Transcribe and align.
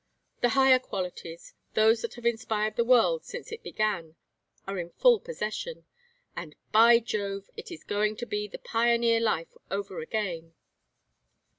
The 0.41 0.49
higher 0.57 0.79
qualities, 0.79 1.53
those 1.75 2.01
that 2.01 2.15
have 2.15 2.25
inspired 2.25 2.75
the 2.75 2.83
world 2.83 3.23
since 3.23 3.51
it 3.51 3.61
began, 3.61 4.15
are 4.65 4.79
in 4.79 4.89
full 4.89 5.19
possession. 5.19 5.85
And, 6.35 6.55
by 6.71 6.97
Jove, 6.97 7.51
it 7.55 7.69
is 7.69 7.83
going 7.83 8.15
to 8.15 8.25
be 8.25 8.47
the 8.47 8.57
pioneer 8.57 9.19
life 9.19 9.53
over 9.69 9.99
again! 9.99 10.55